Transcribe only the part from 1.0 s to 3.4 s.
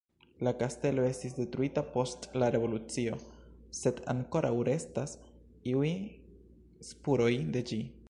estis detruita post la Revolucio,